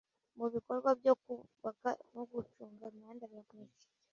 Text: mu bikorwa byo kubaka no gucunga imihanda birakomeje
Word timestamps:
mu 0.37 0.45
bikorwa 0.53 0.89
byo 0.99 1.13
kubaka 1.21 1.89
no 2.13 2.23
gucunga 2.31 2.83
imihanda 2.91 3.29
birakomeje 3.31 3.83